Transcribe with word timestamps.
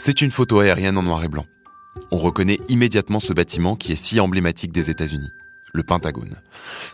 C'est 0.00 0.22
une 0.22 0.30
photo 0.30 0.60
aérienne 0.60 0.96
en 0.96 1.02
noir 1.02 1.24
et 1.24 1.28
blanc. 1.28 1.44
On 2.12 2.18
reconnaît 2.18 2.60
immédiatement 2.68 3.18
ce 3.18 3.32
bâtiment 3.32 3.74
qui 3.74 3.90
est 3.90 3.96
si 3.96 4.20
emblématique 4.20 4.70
des 4.70 4.90
États-Unis, 4.90 5.32
le 5.74 5.82
Pentagone. 5.82 6.36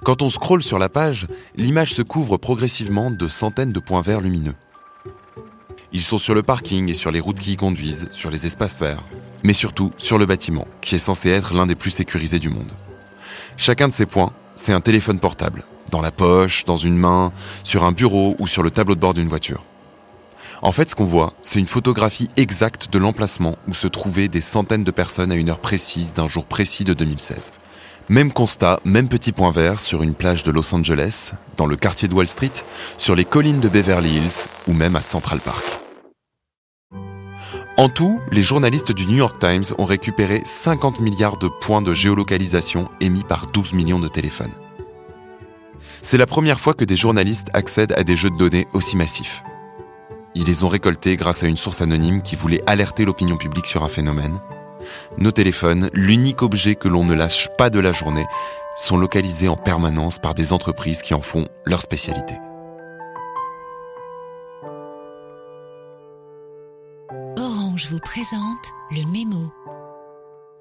Quand 0.03 0.23
on 0.23 0.31
scrolle 0.31 0.63
sur 0.63 0.79
la 0.79 0.89
page, 0.89 1.29
l'image 1.55 1.93
se 1.93 2.01
couvre 2.01 2.39
progressivement 2.39 3.11
de 3.11 3.29
centaines 3.29 3.73
de 3.73 3.79
points 3.79 4.01
verts 4.01 4.23
lumineux. 4.23 4.55
Ils 5.93 6.01
sont 6.01 6.17
sur 6.17 6.35
le 6.35 6.43
parking 6.43 6.89
et 6.89 6.95
sur 6.95 7.11
les 7.11 7.21
routes 7.21 7.41
qui 7.41 7.53
y 7.53 7.57
conduisent, 7.57 8.09
sur 8.11 8.31
les 8.31 8.47
espaces 8.47 8.77
verts, 8.81 9.05
mais 9.45 9.53
surtout 9.53 9.93
sur 9.99 10.17
le 10.17 10.25
bâtiment, 10.25 10.67
qui 10.81 10.95
est 10.95 10.99
censé 10.99 11.29
être 11.29 11.53
l'un 11.53 11.67
des 11.67 11.75
plus 11.75 11.91
sécurisés 11.91 12.39
du 12.39 12.49
monde. 12.49 12.73
Chacun 13.59 13.87
de 13.87 13.93
ces 13.93 14.07
points, 14.07 14.33
c'est 14.57 14.73
un 14.73 14.81
téléphone 14.81 15.21
portable, 15.21 15.65
dans 15.91 16.01
la 16.01 16.11
poche, 16.11 16.65
dans 16.65 16.79
une 16.79 16.97
main, 16.97 17.33
sur 17.65 17.85
un 17.85 17.93
bureau 17.93 18.35
ou 18.39 18.47
sur 18.47 18.63
le 18.63 18.71
tableau 18.71 18.95
de 18.95 19.01
bord 19.01 19.13
d'une 19.13 19.29
voiture. 19.29 19.63
En 20.63 20.73
fait, 20.73 20.91
ce 20.91 20.95
qu'on 20.95 21.05
voit, 21.05 21.35
c'est 21.43 21.59
une 21.59 21.67
photographie 21.67 22.31
exacte 22.37 22.93
de 22.93 22.99
l'emplacement 22.99 23.57
où 23.69 23.75
se 23.75 23.87
trouvaient 23.87 24.29
des 24.29 24.41
centaines 24.41 24.85
de 24.85 24.91
personnes 24.91 25.33
à 25.33 25.35
une 25.35 25.51
heure 25.51 25.61
précise 25.61 26.13
d'un 26.13 26.29
jour 26.29 26.47
précis 26.47 26.85
de 26.85 26.95
2016. 26.95 27.51
Même 28.09 28.33
constat, 28.33 28.81
même 28.85 29.09
petit 29.09 29.33
point 29.33 29.51
vert 29.51 29.81
sur 29.81 30.03
une 30.03 30.15
plage 30.15 30.43
de 30.43 30.51
Los 30.51 30.75
Angeles, 30.75 31.33
dans 31.57 31.67
le 31.67 31.77
quartier 31.77 32.07
de 32.07 32.15
Wall 32.15 32.29
Street, 32.29 32.53
sur 32.99 33.15
les 33.15 33.25
collines 33.25 33.61
de 33.61 33.69
Beverly 33.69 34.17
Hills 34.17 34.45
ou 34.69 34.73
même 34.73 34.97
à 34.97 35.03
Central 35.03 35.41
Park. 35.41 35.65
En 37.77 37.89
tout, 37.89 38.21
les 38.31 38.43
journalistes 38.43 38.93
du 38.93 39.07
New 39.07 39.17
York 39.17 39.39
Times 39.41 39.65
ont 39.79 39.85
récupéré 39.85 40.43
50 40.45 41.01
milliards 41.01 41.39
de 41.39 41.49
points 41.49 41.83
de 41.83 41.93
géolocalisation 41.93 42.89
émis 43.01 43.25
par 43.25 43.49
12 43.49 43.73
millions 43.73 43.99
de 43.99 44.09
téléphones. 44.09 44.53
C'est 46.01 46.19
la 46.19 46.27
première 46.27 46.61
fois 46.61 46.75
que 46.75 46.85
des 46.85 46.97
journalistes 46.97 47.49
accèdent 47.53 47.95
à 47.97 48.05
des 48.05 48.15
jeux 48.15 48.31
de 48.31 48.37
données 48.37 48.69
aussi 48.75 48.97
massifs. 48.97 49.43
Ils 50.35 50.45
les 50.45 50.65
ont 50.65 50.69
récoltés 50.69 51.17
grâce 51.17 51.43
à 51.43 51.47
une 51.47 51.57
source 51.57 51.81
anonyme 51.81 52.23
qui 52.23 52.35
voulait 52.35 52.63
alerter 52.67 53.05
l'opinion 53.05 53.37
publique 53.37 53.67
sur 53.67 53.85
un 53.85 53.89
phénomène. 53.89 54.41
Nos 55.17 55.31
téléphones, 55.31 55.91
l'unique 55.93 56.43
objet 56.43 56.75
que 56.75 56.89
l'on 56.89 57.05
ne 57.05 57.15
lâche 57.15 57.49
pas 57.57 57.71
de 57.71 57.79
la 57.79 57.93
journée, 57.93 58.27
sont 58.77 58.97
localisés 58.97 59.49
en 59.49 59.57
permanence 59.57 60.19
par 60.19 60.35
des 60.35 60.53
entreprises 60.53 61.03
qui 61.03 61.15
en 61.15 61.21
font 61.21 61.49
leur 61.65 61.81
spécialité. 61.81 62.35
Orange 67.39 67.89
vous 67.91 68.01
présente 68.01 68.73
le 68.91 69.09
mémo. 69.11 69.53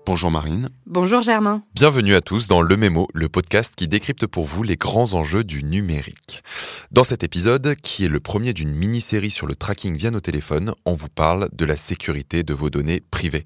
Bonjour 0.05 0.31
Marine. 0.31 0.67
Bonjour 0.85 1.21
Germain. 1.21 1.63
Bienvenue 1.75 2.13
à 2.13 2.19
tous 2.19 2.49
dans 2.49 2.61
Le 2.61 2.75
Mémo, 2.75 3.07
le 3.13 3.29
podcast 3.29 3.73
qui 3.73 3.87
décrypte 3.87 4.27
pour 4.27 4.43
vous 4.43 4.61
les 4.61 4.75
grands 4.75 5.13
enjeux 5.13 5.45
du 5.45 5.63
numérique. 5.63 6.43
Dans 6.91 7.05
cet 7.05 7.23
épisode, 7.23 7.75
qui 7.75 8.03
est 8.03 8.09
le 8.09 8.19
premier 8.19 8.51
d'une 8.51 8.75
mini-série 8.75 9.31
sur 9.31 9.47
le 9.47 9.55
tracking 9.55 9.95
via 9.95 10.11
nos 10.11 10.19
téléphones, 10.19 10.73
on 10.83 10.95
vous 10.95 11.07
parle 11.07 11.47
de 11.53 11.63
la 11.63 11.77
sécurité 11.77 12.43
de 12.43 12.53
vos 12.53 12.69
données 12.69 13.01
privées. 13.11 13.45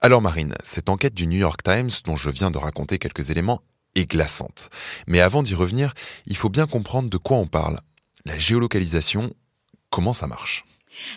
Alors 0.00 0.22
Marine, 0.22 0.54
cette 0.64 0.88
enquête 0.88 1.14
du 1.14 1.26
New 1.26 1.38
York 1.38 1.62
Times 1.62 1.90
dont 2.06 2.16
je 2.16 2.30
viens 2.30 2.50
de 2.50 2.56
raconter 2.56 2.98
quelques 2.98 3.28
éléments 3.28 3.60
est 3.94 4.06
glaçante. 4.06 4.70
Mais 5.08 5.20
avant 5.20 5.42
d'y 5.42 5.54
revenir, 5.54 5.92
il 6.26 6.36
faut 6.36 6.48
bien 6.48 6.66
comprendre 6.66 7.10
de 7.10 7.18
quoi 7.18 7.36
on 7.36 7.46
parle. 7.46 7.80
La 8.24 8.38
géolocalisation, 8.38 9.34
comment 9.90 10.14
ça 10.14 10.26
marche? 10.26 10.64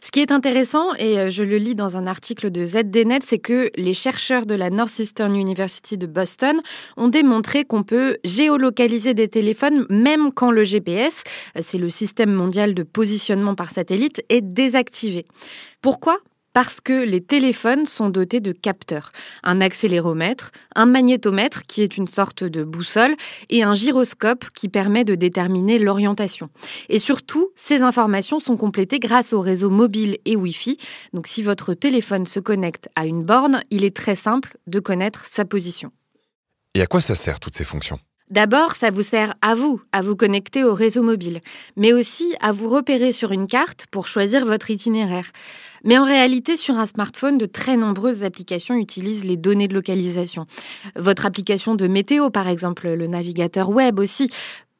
Ce 0.03 0.11
qui 0.11 0.19
est 0.19 0.31
intéressant, 0.31 0.93
et 0.95 1.19
euh, 1.19 1.29
je 1.29 1.43
le 1.43 1.57
lis 1.57 1.75
dans 1.75 1.97
un 1.97 2.07
article 2.07 2.51
de 2.51 2.65
ZDNet, 2.65 3.21
c'est 3.23 3.39
que 3.39 3.69
les 3.75 3.93
chercheurs 3.93 4.45
de 4.45 4.55
la 4.55 4.69
Northeastern 4.69 5.35
University 5.35 5.97
de 5.97 6.07
Boston 6.07 6.61
ont 6.97 7.07
démontré 7.07 7.65
qu'on 7.65 7.83
peut 7.83 8.17
géolocaliser 8.23 9.13
des 9.13 9.27
téléphones 9.27 9.85
même 9.89 10.31
quand 10.31 10.51
le 10.51 10.63
GPS, 10.63 11.23
euh, 11.57 11.61
c'est 11.63 11.77
le 11.77 11.89
système 11.89 12.31
mondial 12.31 12.73
de 12.73 12.83
positionnement 12.83 13.55
par 13.55 13.71
satellite, 13.71 14.23
est 14.29 14.41
désactivé. 14.41 15.25
Pourquoi? 15.81 16.17
Parce 16.53 16.81
que 16.81 16.93
les 16.93 17.21
téléphones 17.21 17.85
sont 17.85 18.09
dotés 18.09 18.39
de 18.39 18.51
capteurs, 18.51 19.11
un 19.43 19.61
accéléromètre, 19.61 20.51
un 20.75 20.85
magnétomètre 20.85 21.63
qui 21.63 21.81
est 21.81 21.97
une 21.97 22.07
sorte 22.07 22.43
de 22.43 22.63
boussole 22.63 23.15
et 23.49 23.63
un 23.63 23.73
gyroscope 23.73 24.49
qui 24.53 24.69
permet 24.69 25.03
de 25.03 25.15
déterminer 25.15 25.79
l'orientation. 25.79 26.49
Et 26.89 26.99
surtout, 26.99 27.49
ces 27.55 27.81
informations 27.81 28.39
sont 28.39 28.57
complétées 28.57 28.99
grâce 28.99 29.33
au 29.33 29.39
réseau 29.39 29.69
mobile 29.69 30.17
et 30.25 30.35
Wi-Fi. 30.35 30.77
Donc 31.13 31.27
si 31.27 31.41
votre 31.41 31.73
téléphone 31.73 32.25
se 32.25 32.39
connecte 32.39 32.89
à 32.95 33.05
une 33.05 33.23
borne, 33.23 33.63
il 33.69 33.83
est 33.83 33.95
très 33.95 34.15
simple 34.15 34.57
de 34.67 34.79
connaître 34.79 35.25
sa 35.25 35.45
position. 35.45 35.91
Et 36.73 36.81
à 36.81 36.87
quoi 36.87 37.01
ça 37.01 37.15
sert 37.15 37.39
toutes 37.39 37.55
ces 37.55 37.65
fonctions? 37.65 37.99
D'abord, 38.31 38.75
ça 38.75 38.91
vous 38.91 39.01
sert 39.01 39.33
à 39.41 39.55
vous, 39.55 39.81
à 39.91 40.01
vous 40.01 40.15
connecter 40.15 40.63
au 40.63 40.73
réseau 40.73 41.03
mobile, 41.03 41.41
mais 41.75 41.91
aussi 41.91 42.33
à 42.39 42.53
vous 42.53 42.69
repérer 42.69 43.11
sur 43.11 43.33
une 43.33 43.45
carte 43.45 43.87
pour 43.91 44.07
choisir 44.07 44.45
votre 44.45 44.71
itinéraire. 44.71 45.31
Mais 45.83 45.97
en 45.97 46.05
réalité, 46.05 46.55
sur 46.55 46.75
un 46.75 46.85
smartphone, 46.85 47.37
de 47.37 47.45
très 47.45 47.75
nombreuses 47.75 48.23
applications 48.23 48.75
utilisent 48.75 49.25
les 49.25 49.35
données 49.35 49.67
de 49.67 49.73
localisation. 49.73 50.45
Votre 50.95 51.25
application 51.25 51.75
de 51.75 51.87
météo, 51.87 52.29
par 52.29 52.47
exemple, 52.47 52.87
le 52.87 53.07
navigateur 53.07 53.69
web 53.69 53.99
aussi, 53.99 54.31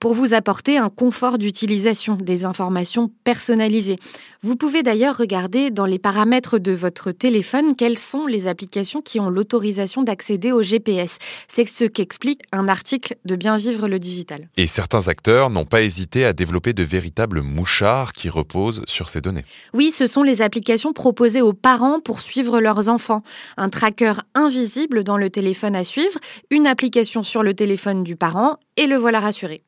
pour 0.02 0.16
vous 0.16 0.34
apporter 0.34 0.80
un 0.80 0.90
confort 0.90 1.38
d'utilisation, 1.38 2.16
des 2.16 2.44
informations 2.44 3.12
personnalisées. 3.24 4.00
Vous 4.42 4.56
pouvez 4.56 4.82
d'ailleurs 4.82 5.16
regarder 5.16 5.70
dans 5.70 5.86
les 5.86 6.00
paramètres 6.00 6.58
de 6.58 6.72
votre 6.72 7.12
téléphone 7.12 7.76
quelles 7.76 8.00
sont 8.00 8.26
les 8.26 8.48
applications 8.48 9.04
qui 9.04 9.20
ont 9.20 9.30
l'autorisation 9.30 10.02
d'accéder 10.02 10.52
au 10.52 10.64
GPS. 10.64 11.20
C'est 11.48 11.68
ce 11.68 11.86
qu'explique 11.86 12.42
un 12.52 12.68
article 12.68 13.16
de 13.26 13.36
Bien 13.36 13.58
vivre 13.58 13.88
le 13.88 14.00
digital. 14.00 14.50
Et 14.58 14.66
certains 14.66 15.08
acteurs 15.08 15.52
n'ont 15.52 15.66
pas 15.66 15.84
hésité 15.84 16.26
à 16.26 16.34
développer 16.34 16.74
de 16.74 16.82
véritables 16.82 17.42
mouchards 17.44 18.14
qui 18.14 18.28
reposent 18.28 18.82
sur 18.88 19.08
ces 19.08 19.22
données. 19.22 19.46
Oui, 19.76 19.92
ce 19.92 20.08
sont 20.08 20.24
les 20.24 20.42
applications 20.42 20.94
proposées 20.94 21.44
aux 21.44 21.54
parents 21.54 22.00
pour 22.00 22.22
suivre 22.22 22.60
leurs 22.60 22.90
enfants. 22.90 23.22
Un 23.56 23.70
tracker 23.70 24.14
invisible 24.34 25.04
dans 25.04 25.18
le 25.18 25.30
téléphone 25.30 25.76
à 25.76 25.84
suivre, 25.84 26.20
une 26.50 26.66
application 26.66 27.22
sur 27.22 27.44
le 27.44 27.54
téléphone 27.54 28.04
du 28.04 28.16
parent 28.16 28.58
et 28.78 28.88
le 28.88 28.96
voilà 28.96 29.20
rassuré. 29.20 29.62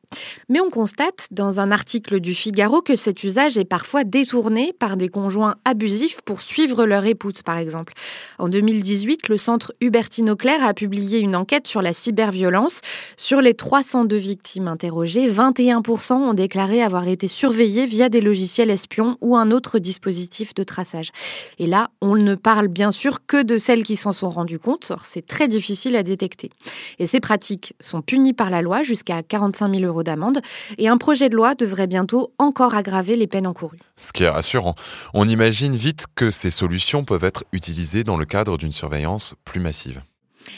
Mais 0.48 0.60
on 0.60 0.70
constate 0.70 1.28
dans 1.30 1.60
un 1.60 1.70
article 1.70 2.20
du 2.20 2.34
Figaro 2.34 2.80
que 2.80 2.96
cet 2.96 3.22
usage 3.22 3.58
est 3.58 3.64
parfois 3.64 4.04
détourné 4.04 4.72
par 4.72 4.96
des 4.96 5.08
conjoints 5.08 5.56
abusifs 5.64 6.20
pour 6.22 6.40
suivre 6.40 6.86
leur 6.86 7.04
épouse, 7.04 7.42
par 7.42 7.58
exemple. 7.58 7.92
En 8.38 8.48
2018, 8.48 9.28
le 9.28 9.36
centre 9.36 9.74
Hubertine 9.80 10.30
Auclair 10.30 10.64
a 10.64 10.74
publié 10.74 11.20
une 11.20 11.36
enquête 11.36 11.66
sur 11.66 11.82
la 11.82 11.92
cyberviolence. 11.92 12.80
Sur 13.16 13.40
les 13.40 13.54
302 13.54 14.16
victimes 14.16 14.68
interrogées, 14.68 15.28
21% 15.30 16.14
ont 16.14 16.34
déclaré 16.34 16.82
avoir 16.82 17.06
été 17.06 17.28
surveillées 17.28 17.86
via 17.86 18.08
des 18.08 18.20
logiciels 18.20 18.70
espions 18.70 19.18
ou 19.20 19.36
un 19.36 19.50
autre 19.50 19.78
dispositif 19.78 20.54
de 20.54 20.62
traçage. 20.62 21.10
Et 21.58 21.66
là, 21.66 21.90
on 22.00 22.16
ne 22.16 22.34
parle 22.34 22.68
bien 22.68 22.90
sûr 22.90 23.26
que 23.26 23.42
de 23.42 23.58
celles 23.58 23.84
qui 23.84 23.96
s'en 23.96 24.12
sont 24.12 24.30
rendues 24.30 24.58
compte. 24.58 24.92
C'est 25.02 25.26
très 25.26 25.46
difficile 25.46 25.94
à 25.94 26.02
détecter. 26.02 26.50
Et 26.98 27.06
ces 27.06 27.20
pratiques 27.20 27.74
sont 27.80 28.00
punies 28.02 28.32
par 28.32 28.50
la 28.50 28.62
loi 28.62 28.82
jusqu'à 28.82 28.94
jusqu'à 28.94 29.24
45 29.24 29.74
000 29.74 29.84
euros 29.84 30.04
d'amende. 30.04 30.13
Et 30.78 30.88
un 30.88 30.96
projet 30.96 31.28
de 31.28 31.36
loi 31.36 31.54
devrait 31.54 31.86
bientôt 31.86 32.32
encore 32.38 32.74
aggraver 32.74 33.16
les 33.16 33.26
peines 33.26 33.46
encourues. 33.46 33.80
Ce 33.96 34.12
qui 34.12 34.24
est 34.24 34.28
rassurant. 34.28 34.74
On 35.12 35.28
imagine 35.28 35.76
vite 35.76 36.06
que 36.14 36.30
ces 36.30 36.50
solutions 36.50 37.04
peuvent 37.04 37.24
être 37.24 37.44
utilisées 37.52 38.04
dans 38.04 38.16
le 38.16 38.24
cadre 38.24 38.58
d'une 38.58 38.72
surveillance 38.72 39.34
plus 39.44 39.60
massive. 39.60 40.02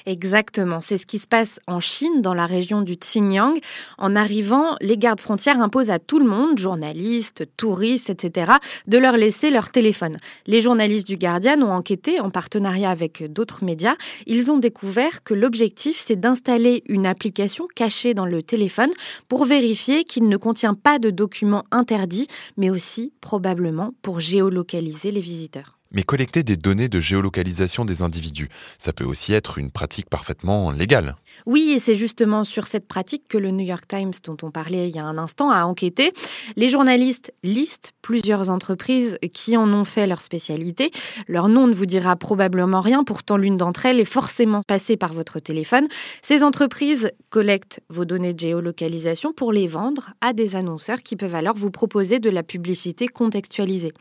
Exactement, 0.07 0.81
c'est 0.81 0.99
ce 0.99 1.07
qui 1.07 1.19
se 1.19 1.27
passe 1.27 1.61
en 1.67 1.81
Chine, 1.81 2.23
dans 2.23 2.35
la 2.35 2.47
région 2.47 2.83
du 2.83 2.97
Xinjiang. 2.97 3.59
En 3.99 4.17
arrivant, 4.17 4.77
les 4.81 4.99
gardes 4.99 5.21
frontières 5.21 5.61
imposent 5.61 5.91
à 5.91 5.99
tout 5.99 6.19
le 6.19 6.27
monde, 6.27 6.59
journalistes, 6.59 7.45
touristes, 7.57 8.11
etc., 8.11 8.53
de 8.87 8.99
leur 8.99 9.17
laisser 9.17 9.51
leur 9.51 9.71
téléphone. 9.71 10.19
Les 10.47 10.61
journalistes 10.61 11.07
du 11.07 11.17
Guardian 11.17 11.61
ont 11.63 11.73
enquêté 11.73 12.21
en 12.21 12.31
partenariat 12.31 12.91
avec 12.91 13.33
d'autres 13.33 13.65
médias. 13.65 13.97
Ils 14.27 14.51
ont 14.51 14.59
découvert 14.59 15.23
que 15.23 15.35
l'objectif, 15.35 16.03
c'est 16.05 16.17
d'installer 16.17 16.83
une 16.87 17.07
application 17.07 17.67
cachée 17.75 18.15
dans 18.15 18.27
le 18.27 18.43
téléphone 18.43 18.91
pour 19.29 19.45
vérifier 19.45 20.05
qu'il 20.05 20.29
ne 20.29 20.37
contient 20.37 20.75
pas 20.75 20.99
de 20.99 21.11
documents 21.11 21.65
interdits, 21.71 22.29
mais 22.57 22.71
aussi 22.71 23.13
probablement 23.21 23.93
pour 24.03 24.21
géolocaliser 24.21 25.11
les 25.11 25.21
visiteurs. 25.21 25.76
Mais 25.97 26.03
collecter 26.03 26.43
des 26.43 26.59
données 26.59 26.91
de 26.91 27.01
géolocalisation 27.01 27.87
des 27.87 28.03
individus, 28.03 28.51
ça 28.77 28.93
peut 28.93 29.07
aussi 29.07 29.33
être 29.33 29.57
une 29.57 29.71
pratique 29.71 30.11
parfaitement 30.11 30.71
légale. 30.71 31.17
Oui, 31.47 31.73
et 31.75 31.79
c'est 31.79 31.95
justement 31.95 32.45
sur 32.45 32.67
cette 32.67 32.87
pratique 32.87 33.27
que 33.29 33.39
le 33.39 33.51
New 33.51 33.65
York 33.65 33.85
Times, 33.89 34.13
dont 34.23 34.37
on 34.43 34.51
parlait 34.51 34.91
il 34.91 34.95
y 34.95 34.99
a 34.99 35.05
un 35.05 35.17
instant, 35.17 35.51
a 35.51 35.65
enquêté. 35.65 36.13
Les 36.57 36.69
journalistes 36.69 37.33
listent 37.43 37.93
plusieurs 38.03 38.51
entreprises 38.51 39.17
qui 39.33 39.57
en 39.57 39.73
ont 39.73 39.85
fait 39.85 40.07
leur 40.07 40.21
spécialité. 40.21 40.91
Leur 41.29 41.49
nom 41.49 41.67
ne 41.67 41.73
vous 41.73 41.87
dira 41.87 42.15
probablement 42.15 42.83
rien, 42.83 43.03
pourtant 43.03 43.39
l'une 43.39 43.57
d'entre 43.57 43.87
elles 43.87 44.01
est 44.01 44.05
forcément 44.05 44.61
passée 44.67 44.99
par 44.99 45.15
votre 45.15 45.41
téléphone. 45.41 45.89
Ces 46.21 46.43
entreprises 46.43 47.11
collectent 47.31 47.81
vos 47.89 48.05
données 48.05 48.35
de 48.35 48.41
géolocalisation 48.41 49.33
pour 49.33 49.51
les 49.51 49.67
vendre 49.67 50.11
à 50.21 50.35
des 50.35 50.57
annonceurs 50.57 51.03
qui 51.03 51.17
peuvent 51.17 51.35
alors 51.35 51.57
vous 51.57 51.71
proposer 51.71 52.19
de 52.19 52.29
la 52.29 52.43
publicité 52.43 53.09
contextualisée. 53.09 53.95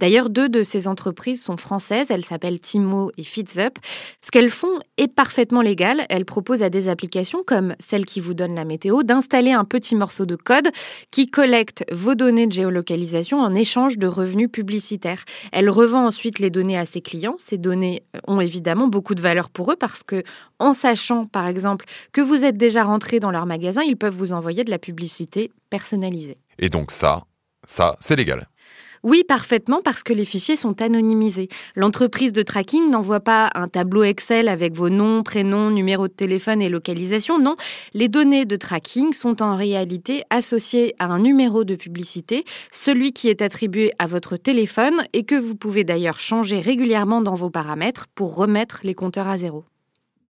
D'ailleurs, 0.00 0.30
deux 0.30 0.48
de 0.48 0.62
ces 0.62 0.88
entreprises 0.88 1.41
sont 1.42 1.56
françaises, 1.56 2.06
elles 2.10 2.24
s'appellent 2.24 2.60
Timo 2.60 3.10
et 3.18 3.22
FitzUp. 3.22 3.78
Ce 4.24 4.30
qu'elles 4.30 4.50
font 4.50 4.78
est 4.96 5.08
parfaitement 5.08 5.60
légal. 5.60 6.06
Elles 6.08 6.24
proposent 6.24 6.62
à 6.62 6.70
des 6.70 6.88
applications 6.88 7.42
comme 7.46 7.74
celle 7.78 8.06
qui 8.06 8.20
vous 8.20 8.34
donne 8.34 8.54
la 8.54 8.64
météo 8.64 9.02
d'installer 9.02 9.52
un 9.52 9.64
petit 9.64 9.94
morceau 9.94 10.26
de 10.26 10.36
code 10.36 10.70
qui 11.10 11.26
collecte 11.26 11.84
vos 11.92 12.14
données 12.14 12.46
de 12.46 12.52
géolocalisation 12.52 13.40
en 13.40 13.54
échange 13.54 13.98
de 13.98 14.06
revenus 14.06 14.50
publicitaires. 14.50 15.24
Elle 15.52 15.70
revend 15.70 16.06
ensuite 16.06 16.38
les 16.38 16.50
données 16.50 16.78
à 16.78 16.86
ses 16.86 17.00
clients. 17.00 17.36
Ces 17.38 17.58
données 17.58 18.02
ont 18.26 18.40
évidemment 18.40 18.88
beaucoup 18.88 19.14
de 19.14 19.22
valeur 19.22 19.50
pour 19.50 19.72
eux 19.72 19.76
parce 19.76 20.02
que 20.02 20.22
en 20.58 20.72
sachant 20.72 21.26
par 21.26 21.46
exemple 21.46 21.86
que 22.12 22.20
vous 22.20 22.44
êtes 22.44 22.56
déjà 22.56 22.84
rentré 22.84 23.20
dans 23.20 23.30
leur 23.30 23.46
magasin, 23.46 23.82
ils 23.82 23.96
peuvent 23.96 24.16
vous 24.16 24.32
envoyer 24.32 24.64
de 24.64 24.70
la 24.70 24.78
publicité 24.78 25.50
personnalisée. 25.70 26.38
Et 26.58 26.68
donc 26.68 26.90
ça, 26.90 27.22
ça, 27.66 27.96
c'est 28.00 28.16
légal. 28.16 28.46
Oui, 29.02 29.24
parfaitement, 29.26 29.80
parce 29.82 30.04
que 30.04 30.12
les 30.12 30.24
fichiers 30.24 30.56
sont 30.56 30.80
anonymisés. 30.80 31.48
L'entreprise 31.74 32.32
de 32.32 32.42
tracking 32.42 32.88
n'envoie 32.88 33.18
pas 33.18 33.50
un 33.54 33.66
tableau 33.66 34.04
Excel 34.04 34.46
avec 34.46 34.74
vos 34.74 34.90
noms, 34.90 35.24
prénoms, 35.24 35.70
numéros 35.70 36.06
de 36.06 36.12
téléphone 36.12 36.62
et 36.62 36.68
localisation. 36.68 37.40
Non, 37.40 37.56
les 37.94 38.08
données 38.08 38.44
de 38.44 38.54
tracking 38.54 39.12
sont 39.12 39.42
en 39.42 39.56
réalité 39.56 40.22
associées 40.30 40.94
à 41.00 41.06
un 41.06 41.18
numéro 41.18 41.64
de 41.64 41.74
publicité, 41.74 42.44
celui 42.70 43.12
qui 43.12 43.28
est 43.28 43.42
attribué 43.42 43.92
à 43.98 44.06
votre 44.06 44.36
téléphone 44.36 45.04
et 45.12 45.24
que 45.24 45.34
vous 45.34 45.56
pouvez 45.56 45.82
d'ailleurs 45.82 46.20
changer 46.20 46.60
régulièrement 46.60 47.22
dans 47.22 47.34
vos 47.34 47.50
paramètres 47.50 48.06
pour 48.14 48.36
remettre 48.36 48.80
les 48.84 48.94
compteurs 48.94 49.28
à 49.28 49.36
zéro. 49.36 49.64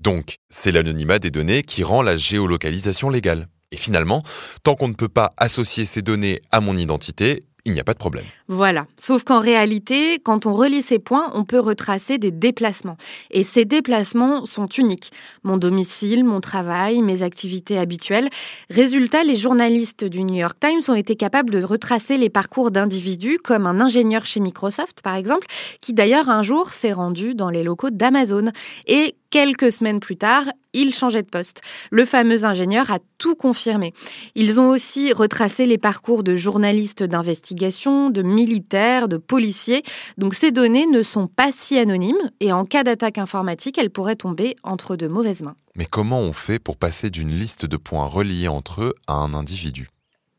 Donc, 0.01 0.39
c'est 0.51 0.73
l'anonymat 0.73 1.21
des 1.21 1.31
données 1.31 1.63
qui 1.63 1.85
rend 1.85 2.03
la 2.03 2.17
géolocalisation 2.17 3.11
légale. 3.11 3.47
Et 3.71 3.77
finalement, 3.77 4.23
tant 4.63 4.75
qu'on 4.75 4.89
ne 4.89 4.95
peut 4.95 5.09
pas 5.09 5.35
associer 5.39 5.85
ces 5.85 6.03
données 6.03 6.41
à 6.53 6.61
mon 6.61 6.77
identité, 6.77 7.43
il 7.67 7.73
n'y 7.73 7.81
a 7.81 7.85
pas 7.85 7.95
de 7.95 7.99
problème. 7.99 8.25
Voilà. 8.47 8.87
Sauf 8.97 9.25
qu'en 9.25 9.41
réalité, 9.41 10.21
quand 10.21 10.47
on 10.47 10.53
relie 10.53 10.83
ces 10.83 11.01
points, 11.01 11.33
on 11.35 11.45
peut 11.45 11.59
retracer 11.59 12.17
des 12.17 12.31
déplacements. 12.31 12.97
Et 13.33 13.43
ces 13.43 13.65
déplacements 13.65 14.47
sont 14.47 14.69
uniques. 14.69 15.11
Mon 15.43 15.57
domicile, 15.57 16.25
mon 16.25 16.41
travail, 16.41 17.03
mes 17.03 17.23
activités 17.23 17.77
habituelles. 17.77 18.31
Résultat, 18.71 19.25
les 19.25 19.35
journalistes 19.35 20.05
du 20.05 20.23
New 20.23 20.37
York 20.37 20.57
Times 20.61 20.81
ont 20.87 20.95
été 20.95 21.17
capables 21.17 21.51
de 21.51 21.61
retracer 21.61 22.19
les 22.19 22.31
parcours 22.31 22.71
d'individus, 22.71 23.39
comme 23.43 23.67
un 23.67 23.81
ingénieur 23.81 24.25
chez 24.27 24.39
Microsoft, 24.39 25.03
par 25.03 25.17
exemple, 25.17 25.49
qui 25.81 25.93
d'ailleurs 25.93 26.29
un 26.29 26.43
jour 26.43 26.73
s'est 26.73 26.93
rendu 26.93 27.35
dans 27.35 27.51
les 27.51 27.65
locaux 27.65 27.91
d'Amazon. 27.91 28.53
Et 28.87 29.17
Quelques 29.31 29.73
semaines 29.73 30.01
plus 30.01 30.17
tard, 30.17 30.45
il 30.73 30.95
changeait 30.95 31.23
de 31.23 31.29
poste. 31.29 31.63
Le 31.91 32.05
fameux 32.05 32.45
ingénieur 32.45 32.91
a 32.91 32.99
tout 33.19 33.35
confirmé. 33.35 33.93
Ils 34.35 34.61
ont 34.61 34.69
aussi 34.69 35.13
retracé 35.13 35.67
les 35.67 35.79
parcours 35.79 36.23
de 36.23 36.37
journalistes 36.37 37.03
d'investigation, 37.03 38.11
de 38.11 38.23
militaires, 38.23 39.09
de 39.09 39.17
policiers. 39.17 39.83
Donc 40.19 40.35
ces 40.35 40.53
données 40.53 40.87
ne 40.87 41.03
sont 41.03 41.27
pas 41.27 41.51
si 41.53 41.79
anonymes 41.79 42.31
et 42.41 42.53
en 42.53 42.65
cas 42.65 42.85
d'attaque 42.85 43.19
informatique, 43.19 43.79
elles 43.79 43.91
pourraient 43.91 44.17
tomber 44.17 44.57
entre 44.63 44.97
de 44.97 45.09
mauvaises 45.09 45.43
mains. 45.43 45.57
Mais 45.75 45.87
comment 45.87 46.21
on 46.21 46.33
fait 46.33 46.59
pour 46.59 46.77
passer 46.77 47.11
d'une 47.11 47.31
liste 47.31 47.67
de 47.67 47.77
points 47.77 48.07
reliés 48.07 48.49
entre 48.49 48.83
eux 48.83 48.93
à 49.07 49.15
un 49.15 49.35
individu? 49.35 49.89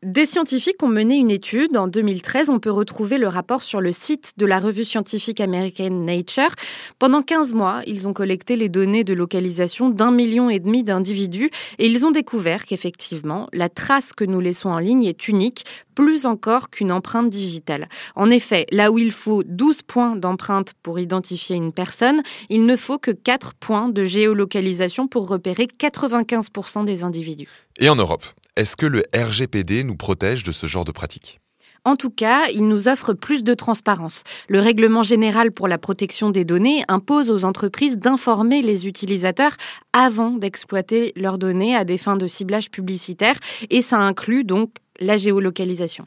Des 0.02 0.26
scientifiques 0.26 0.82
ont 0.82 0.88
mené 0.88 1.16
une 1.16 1.30
étude. 1.30 1.76
En 1.76 1.88
2013, 1.88 2.50
on 2.50 2.60
peut 2.60 2.70
retrouver 2.70 3.18
le 3.18 3.26
rapport 3.26 3.62
sur 3.62 3.80
le 3.80 3.90
site 3.90 4.32
de 4.36 4.46
la 4.46 4.60
revue 4.60 4.84
scientifique 4.84 5.40
américaine 5.40 6.02
Nature. 6.02 6.54
Pendant 7.00 7.20
15 7.20 7.52
mois, 7.52 7.82
ils 7.86 8.06
ont 8.06 8.12
collecté 8.12 8.54
les 8.54 8.68
données 8.68 9.02
de 9.02 9.12
localisation 9.12 9.90
d'un 9.90 10.12
million 10.12 10.50
et 10.50 10.60
demi 10.60 10.84
d'individus 10.84 11.50
et 11.78 11.88
ils 11.88 12.06
ont 12.06 12.12
découvert 12.12 12.64
qu'effectivement, 12.64 13.48
la 13.52 13.68
trace 13.68 14.12
que 14.12 14.24
nous 14.24 14.40
laissons 14.40 14.70
en 14.70 14.78
ligne 14.78 15.04
est 15.04 15.26
unique, 15.26 15.64
plus 15.96 16.26
encore 16.26 16.70
qu'une 16.70 16.92
empreinte 16.92 17.28
digitale. 17.28 17.88
En 18.14 18.30
effet, 18.30 18.66
là 18.70 18.92
où 18.92 18.98
il 18.98 19.10
faut 19.10 19.42
12 19.42 19.82
points 19.82 20.14
d'empreinte 20.14 20.74
pour 20.82 21.00
identifier 21.00 21.56
une 21.56 21.72
personne, 21.72 22.22
il 22.50 22.66
ne 22.66 22.76
faut 22.76 22.98
que 22.98 23.10
4 23.10 23.54
points 23.54 23.88
de 23.88 24.04
géolocalisation 24.04 25.08
pour 25.08 25.26
repérer 25.26 25.66
95% 25.66 26.84
des 26.84 27.02
individus. 27.02 27.48
Et 27.80 27.88
en 27.88 27.96
Europe, 27.96 28.24
est-ce 28.56 28.76
que 28.76 28.86
le 28.86 29.04
RGPD 29.14 29.84
nous 29.84 29.96
protège 29.96 30.44
de 30.44 30.52
ce 30.52 30.66
genre 30.66 30.84
de 30.84 30.92
pratique? 30.92 31.40
En 31.84 31.96
tout 31.96 32.10
cas, 32.10 32.48
il 32.52 32.66
nous 32.66 32.88
offre 32.88 33.14
plus 33.14 33.44
de 33.44 33.54
transparence. 33.54 34.22
Le 34.48 34.60
règlement 34.60 35.02
général 35.02 35.52
pour 35.52 35.68
la 35.68 35.78
protection 35.78 36.30
des 36.30 36.44
données 36.44 36.84
impose 36.88 37.30
aux 37.30 37.44
entreprises 37.44 37.96
d'informer 37.96 38.62
les 38.62 38.86
utilisateurs 38.86 39.56
avant 39.92 40.32
d'exploiter 40.32 41.12
leurs 41.16 41.38
données 41.38 41.74
à 41.76 41.84
des 41.84 41.96
fins 41.96 42.16
de 42.16 42.26
ciblage 42.26 42.70
publicitaire 42.70 43.36
et 43.70 43.80
ça 43.80 43.98
inclut 43.98 44.44
donc 44.44 44.70
la 45.00 45.16
géolocalisation. 45.16 46.06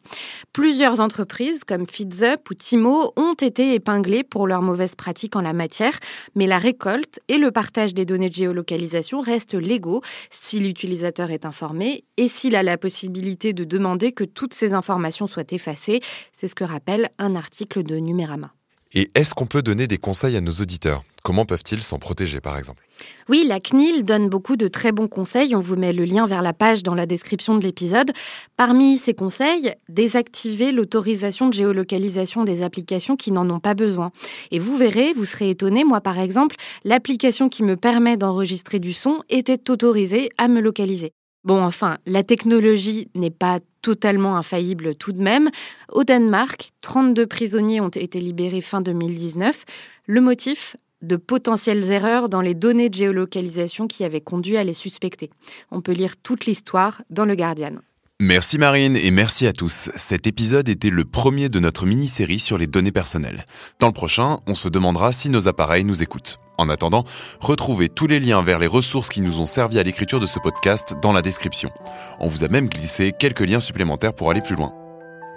Plusieurs 0.54 1.02
entreprises 1.02 1.64
comme 1.64 1.86
FeedUp 1.88 2.50
ou 2.50 2.54
Timo 2.54 3.14
ont 3.16 3.34
été 3.34 3.74
épinglées 3.74 4.24
pour 4.24 4.48
leurs 4.48 4.62
mauvaises 4.62 4.96
pratiques 4.96 5.36
en 5.36 5.42
la 5.42 5.54
matière, 5.54 5.98
mais 6.36 6.48
la 6.48 6.58
récolte 6.58 7.20
et 7.28 7.38
le 7.38 7.52
partage 7.52 7.94
des 7.94 8.06
données 8.06 8.30
de 8.30 8.36
géolocalisation 8.36 9.22
restent 9.22 9.56
légaux 9.56 10.02
si 10.30 10.60
l'utilisateur 10.60 11.32
est 11.32 11.46
informé 11.46 12.04
et 12.18 12.28
s'il 12.28 12.56
a 12.56 12.64
la 12.64 12.78
possibilité 12.78 13.54
de 13.54 13.64
demander 13.64 14.12
que 14.12 14.24
toutes 14.24 14.54
ces 14.54 14.74
informations 14.74 15.28
soient 15.28 15.44
effacées. 15.52 16.02
C'est 16.32 16.48
ce 16.48 16.56
que 16.56 16.64
rappelle 16.64 17.10
un 17.18 17.36
article 17.36 17.84
de 17.84 17.98
Numérama. 17.98 18.54
Et 18.94 19.08
est-ce 19.16 19.34
qu'on 19.34 19.46
peut 19.46 19.62
donner 19.62 19.88
des 19.88 19.98
conseils 19.98 20.36
à 20.36 20.42
nos 20.42 20.52
auditeurs? 20.52 21.04
Comment 21.24 21.46
peuvent-ils 21.46 21.82
s'en 21.82 21.98
protéger, 21.98 22.42
par 22.42 22.58
exemple? 22.58 22.86
Oui, 23.30 23.46
la 23.48 23.60
CNIL 23.60 24.04
donne 24.04 24.28
beaucoup 24.28 24.58
de 24.58 24.68
très 24.68 24.92
bons 24.92 25.08
conseils. 25.08 25.56
On 25.56 25.62
vous 25.62 25.78
met 25.78 25.94
le 25.94 26.04
lien 26.04 26.28
vers 26.28 26.42
la 26.42 26.52
page 26.52 26.84
dans 26.84 26.96
la 26.96 27.06
description 27.06 27.56
de 27.56 27.64
l'épisode. 27.64 28.12
Parmi 28.58 28.98
ces 28.98 29.14
conseils, 29.14 29.74
désactiver 29.88 30.74
l'autorisation 30.74 31.48
de 31.48 31.54
géolocalisation 31.54 32.44
des 32.44 32.64
applications 32.64 33.16
qui 33.16 33.32
n'en 33.32 33.50
ont 33.50 33.62
pas 33.62 33.76
besoin. 33.76 34.12
Et 34.50 34.60
vous 34.60 34.76
verrez, 34.76 35.14
vous 35.14 35.26
serez 35.26 35.52
étonné, 35.52 35.86
moi 35.86 36.02
par 36.02 36.20
exemple, 36.20 36.58
l'application 36.84 37.48
qui 37.48 37.64
me 37.64 37.78
permet 37.78 38.18
d'enregistrer 38.18 38.80
du 38.80 38.92
son 38.92 39.22
était 39.30 39.72
autorisée 39.72 40.30
à 40.38 40.48
me 40.50 40.60
localiser. 40.60 41.12
Bon, 41.44 41.64
enfin, 41.64 41.98
la 42.06 42.24
technologie 42.24 43.10
n'est 43.16 43.32
pas 43.32 43.58
totalement 43.82 44.36
infaillible 44.36 44.96
tout 44.96 45.12
de 45.12 45.22
même. 45.22 45.50
Au 45.92 46.04
Danemark, 46.04 46.72
32 46.82 47.26
prisonniers 47.28 47.82
ont 47.82 47.90
été 47.90 48.20
libérés 48.20 48.62
fin 48.62 48.82
2019. 48.82 49.66
Le 50.08 50.22
motif? 50.22 50.76
De 51.02 51.16
potentielles 51.16 51.92
erreurs 51.92 52.30
dans 52.30 52.42
les 52.42 52.54
données 52.54 52.90
de 52.90 52.94
géolocalisation 52.94 53.88
qui 53.88 54.04
avaient 54.04 54.22
conduit 54.22 54.58
à 54.58 54.64
les 54.64 54.74
suspecter. 54.74 55.32
On 55.72 55.82
peut 55.82 55.94
lire 55.94 56.16
toute 56.16 56.46
l'histoire 56.46 57.02
dans 57.10 57.26
Le 57.26 57.36
Guardian. 57.36 57.78
Merci 58.24 58.60
Marine 58.60 58.98
et 58.98 59.10
merci 59.10 59.48
à 59.48 59.52
tous. 59.52 59.90
Cet 59.96 60.28
épisode 60.28 60.70
était 60.70 60.92
le 60.92 61.06
premier 61.06 61.50
de 61.50 61.60
notre 61.60 61.88
mini-série 61.88 62.38
sur 62.38 62.60
les 62.60 62.68
données 62.68 62.92
personnelles. 62.92 63.48
Dans 63.80 63.88
le 63.88 63.94
prochain, 63.94 64.38
on 64.46 64.54
se 64.54 64.70
demandera 64.70 65.12
si 65.12 65.28
nos 65.28 65.48
appareils 65.48 65.84
nous 65.84 66.04
écoutent. 66.04 66.38
En 66.60 66.70
attendant, 66.70 67.04
retrouvez 67.40 67.90
tous 67.90 68.06
les 68.06 68.20
liens 68.20 68.44
vers 68.44 68.60
les 68.60 68.68
ressources 68.68 69.10
qui 69.10 69.22
nous 69.22 69.42
ont 69.42 69.48
servi 69.48 69.80
à 69.80 69.84
l'écriture 69.84 70.20
de 70.20 70.28
ce 70.28 70.38
podcast 70.38 70.94
dans 71.02 71.14
la 71.14 71.24
description. 71.24 71.72
On 72.20 72.28
vous 72.28 72.44
a 72.44 72.48
même 72.48 72.70
glissé 72.70 73.12
quelques 73.12 73.40
liens 73.40 73.60
supplémentaires 73.60 74.14
pour 74.14 74.30
aller 74.30 74.42
plus 74.42 74.56
loin. 74.56 74.72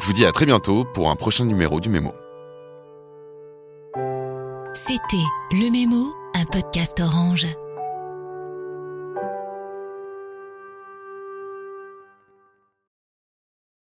Je 0.01 0.05
vous 0.05 0.13
dis 0.13 0.27
à 0.27 0.33
très 0.33 0.45
bientôt 0.45 0.85
pour 0.85 1.09
un 1.09 1.17
prochain 1.17 1.47
numéro 1.47 1.81
du 1.81 1.89
Mémo. 1.89 2.13
C'était 4.75 5.17
Le 5.53 5.71
Mémo, 5.71 6.13
un 6.35 6.45
podcast 6.45 7.01
orange. 7.01 7.47